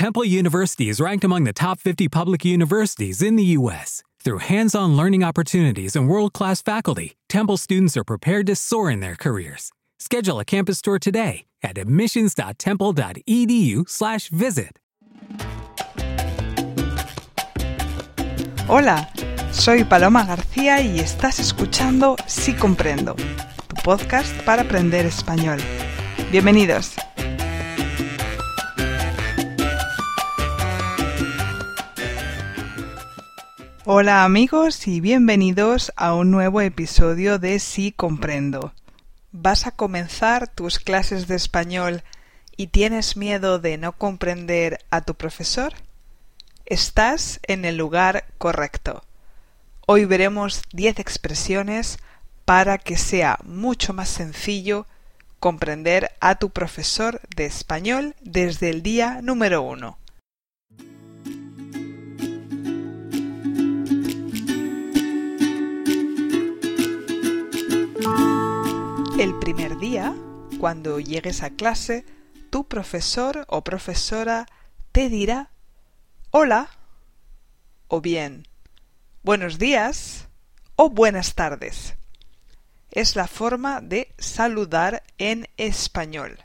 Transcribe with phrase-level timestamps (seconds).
[0.00, 4.02] Temple University is ranked among the top 50 public universities in the U.S.
[4.24, 8.90] Through hands on learning opportunities and world class faculty, Temple students are prepared to soar
[8.90, 9.72] in their careers.
[9.98, 14.78] Schedule a campus tour today at admissions.temple.edu/slash visit.
[18.70, 19.06] Hola,
[19.52, 23.16] soy Paloma García y estás escuchando Sí Comprendo,
[23.68, 25.60] tu podcast para aprender español.
[26.32, 26.94] Bienvenidos.
[33.92, 38.72] Hola amigos y bienvenidos a un nuevo episodio de Sí Comprendo.
[39.32, 42.04] ¿Vas a comenzar tus clases de español
[42.56, 45.72] y tienes miedo de no comprender a tu profesor?
[46.66, 49.02] Estás en el lugar correcto.
[49.88, 51.98] Hoy veremos 10 expresiones
[52.44, 54.86] para que sea mucho más sencillo
[55.40, 59.98] comprender a tu profesor de español desde el día número uno.
[69.20, 70.16] El primer día,
[70.60, 72.06] cuando llegues a clase,
[72.48, 74.46] tu profesor o profesora
[74.92, 75.50] te dirá
[76.30, 76.70] hola
[77.86, 78.48] o bien
[79.22, 80.30] buenos días
[80.74, 81.96] o buenas tardes.
[82.92, 86.42] Es la forma de saludar en español.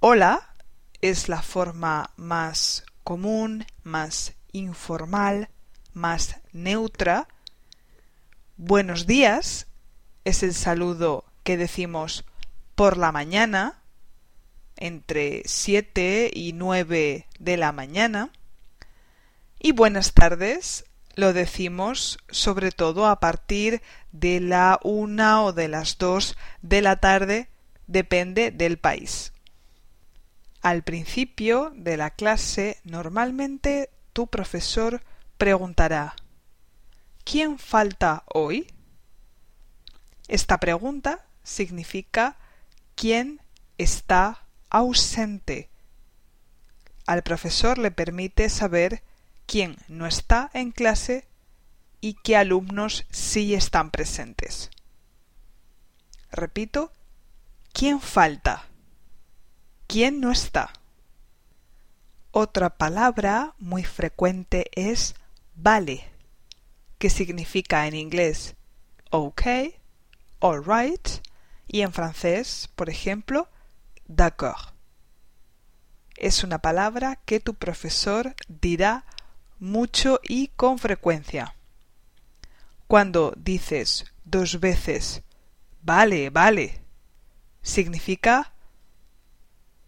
[0.00, 0.52] Hola
[1.00, 5.48] es la forma más común, más informal,
[5.92, 7.28] más neutra.
[8.56, 9.68] Buenos días
[10.24, 12.24] es el saludo que decimos
[12.74, 13.80] por la mañana,
[14.76, 18.32] entre siete y nueve de la mañana,
[19.60, 23.80] y buenas tardes lo decimos sobre todo a partir
[24.10, 27.48] de la una o de las dos de la tarde,
[27.86, 29.32] depende del país.
[30.62, 35.00] Al principio de la clase normalmente tu profesor
[35.38, 36.16] preguntará
[37.22, 38.66] ¿Quién falta hoy?
[40.26, 42.36] Esta pregunta significa
[42.96, 43.40] quién
[43.78, 45.70] está ausente.
[47.06, 49.02] Al profesor le permite saber
[49.46, 51.26] quién no está en clase
[52.00, 54.70] y qué alumnos sí están presentes.
[56.30, 56.92] Repito,
[57.72, 58.66] ¿quién falta?
[59.86, 60.72] ¿Quién no está?
[62.32, 65.14] Otra palabra muy frecuente es
[65.54, 66.04] vale,
[66.98, 68.56] que significa en inglés
[69.10, 69.42] ok,
[70.40, 71.08] alright
[71.66, 73.48] y en francés, por ejemplo,
[74.06, 74.74] d'accord.
[76.16, 79.04] Es una palabra que tu profesor dirá
[79.58, 81.54] mucho y con frecuencia.
[82.86, 85.22] Cuando dices dos veces
[85.82, 86.80] vale, vale,
[87.62, 88.52] significa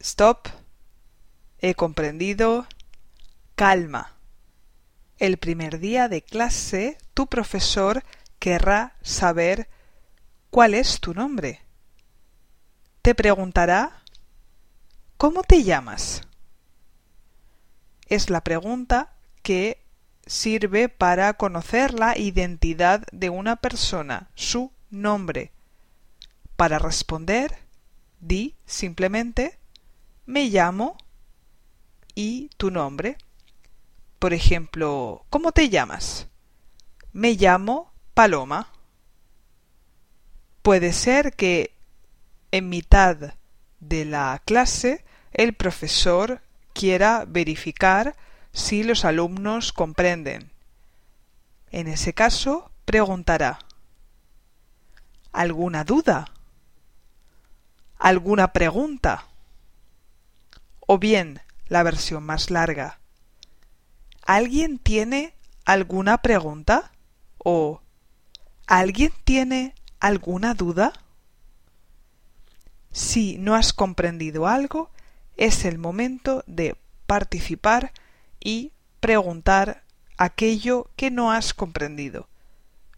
[0.00, 0.48] stop,
[1.58, 2.66] he comprendido,
[3.56, 4.16] calma.
[5.18, 8.04] El primer día de clase tu profesor
[8.38, 9.68] querrá saber
[10.50, 11.67] cuál es tu nombre.
[13.08, 14.02] Te preguntará
[15.16, 16.20] ¿Cómo te llamas?
[18.04, 19.82] Es la pregunta que
[20.26, 25.52] sirve para conocer la identidad de una persona, su nombre.
[26.56, 27.56] Para responder,
[28.20, 29.58] di simplemente
[30.26, 30.98] me llamo
[32.14, 33.16] y tu nombre.
[34.18, 36.28] Por ejemplo, ¿cómo te llamas?
[37.14, 38.70] Me llamo Paloma.
[40.60, 41.77] Puede ser que
[42.50, 43.34] en mitad
[43.80, 46.40] de la clase el profesor
[46.72, 48.16] quiera verificar
[48.52, 50.50] si los alumnos comprenden.
[51.70, 53.58] En ese caso, preguntará
[55.32, 56.32] ¿Alguna duda?
[57.98, 59.26] ¿Alguna pregunta?
[60.80, 62.98] O bien, la versión más larga.
[64.22, 65.34] ¿Alguien tiene
[65.64, 66.92] alguna pregunta?
[67.38, 67.82] ¿O
[68.66, 70.92] ¿Alguien tiene alguna duda?
[72.98, 74.90] Si no has comprendido algo,
[75.36, 76.76] es el momento de
[77.06, 77.92] participar
[78.40, 79.84] y preguntar
[80.16, 82.26] aquello que no has comprendido.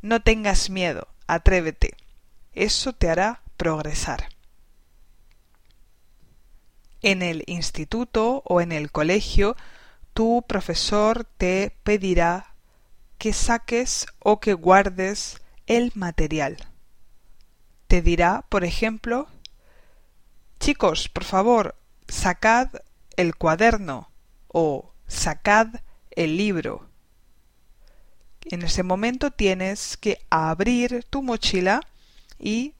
[0.00, 1.96] No tengas miedo, atrévete.
[2.52, 4.28] Eso te hará progresar.
[7.02, 9.56] En el instituto o en el colegio,
[10.14, 12.54] tu profesor te pedirá
[13.18, 16.56] que saques o que guardes el material.
[17.88, 19.26] Te dirá, por ejemplo,
[20.60, 21.76] Chicos, por favor,
[22.08, 22.68] sacad
[23.16, 24.10] el cuaderno
[24.48, 25.68] o sacad
[26.10, 26.88] el libro.
[28.44, 31.80] En ese momento tienes que abrir tu mochila
[32.38, 32.74] y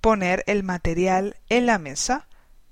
[0.00, 2.26] poner el material en la mesa,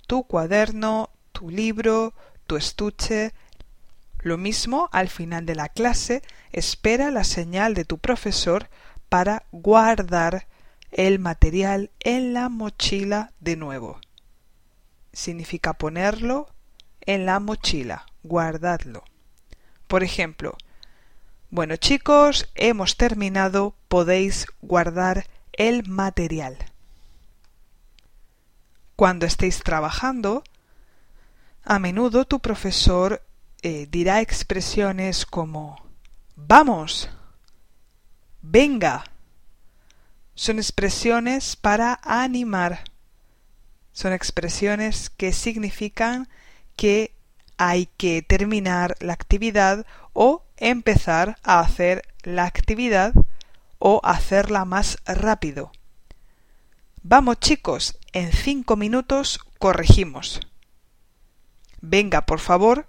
[0.07, 2.15] tu cuaderno, tu libro,
[2.47, 3.33] tu estuche.
[4.21, 6.23] Lo mismo al final de la clase,
[6.53, 8.69] espera la señal de tu profesor
[9.09, 10.47] para guardar
[10.91, 14.01] el material en la mochila de nuevo.
[15.15, 16.49] Significa ponerlo
[17.01, 19.05] en la mochila, guardadlo.
[19.87, 20.57] Por ejemplo,
[21.51, 26.59] bueno chicos, hemos terminado, podéis guardar el material.
[28.97, 30.45] Cuando estéis trabajando,
[31.63, 33.23] a menudo tu profesor
[33.63, 35.89] eh, dirá expresiones como
[36.37, 37.09] vamos,
[38.43, 39.05] venga.
[40.35, 42.85] Son expresiones para animar.
[43.95, 46.29] Son expresiones que significan
[46.77, 47.15] que
[47.57, 53.15] hay que terminar la actividad o empezar a hacer la actividad
[53.79, 55.71] o hacerla más rápido.
[57.05, 60.41] Vamos chicos, en cinco minutos corregimos.
[61.81, 62.89] Venga, por favor,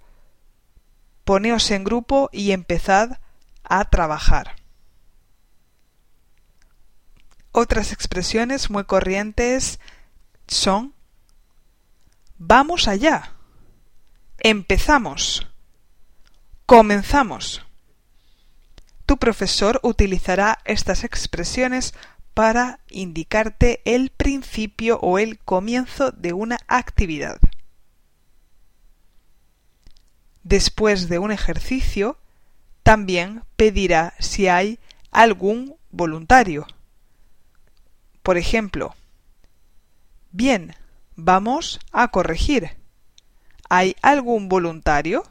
[1.24, 3.20] poneos en grupo y empezad
[3.62, 4.56] a trabajar.
[7.52, 9.78] Otras expresiones muy corrientes
[10.48, 10.95] son
[12.38, 13.32] vamos allá,
[14.38, 15.46] empezamos,
[16.66, 17.62] comenzamos.
[19.06, 21.94] Tu profesor utilizará estas expresiones
[22.34, 27.38] para indicarte el principio o el comienzo de una actividad.
[30.42, 32.18] Después de un ejercicio,
[32.82, 34.78] también pedirá si hay
[35.10, 36.66] algún voluntario.
[38.22, 38.94] Por ejemplo,
[40.30, 40.74] bien,
[41.16, 42.76] vamos a corregir.
[43.68, 45.24] ¿Hay algún voluntario?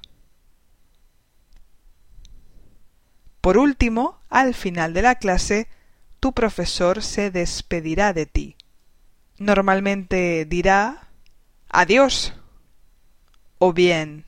[3.40, 5.68] Por último, al final de la clase,
[6.20, 8.58] tu profesor se despedirá de ti.
[9.38, 11.10] Normalmente dirá
[11.70, 12.34] adiós
[13.60, 14.26] o bien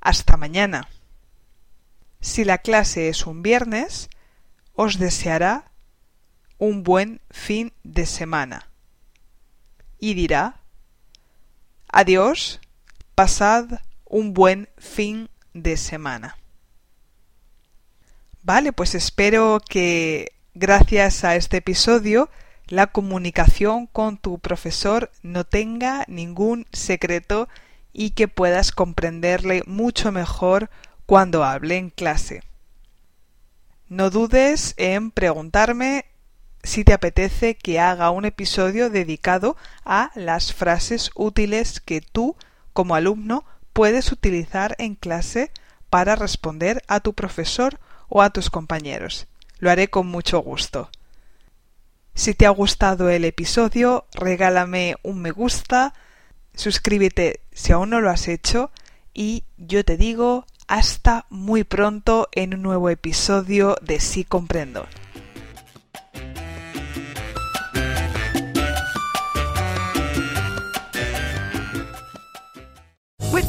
[0.00, 0.88] hasta mañana.
[2.20, 4.10] Si la clase es un viernes,
[4.74, 5.70] os deseará
[6.58, 8.68] un buen fin de semana.
[9.98, 10.59] Y dirá,
[11.92, 12.60] adiós,
[13.14, 16.36] pasad un buen fin de semana.
[18.42, 22.30] Vale, pues espero que gracias a este episodio
[22.66, 27.48] la comunicación con tu profesor no tenga ningún secreto
[27.92, 30.70] y que puedas comprenderle mucho mejor
[31.06, 32.42] cuando hable en clase.
[33.88, 36.04] No dudes en preguntarme
[36.62, 42.36] si te apetece que haga un episodio dedicado a las frases útiles que tú,
[42.72, 45.50] como alumno, puedes utilizar en clase
[45.88, 49.26] para responder a tu profesor o a tus compañeros.
[49.58, 50.90] Lo haré con mucho gusto.
[52.14, 55.94] Si te ha gustado el episodio, regálame un me gusta,
[56.54, 58.70] suscríbete si aún no lo has hecho
[59.14, 64.86] y yo te digo hasta muy pronto en un nuevo episodio de Sí Comprendo.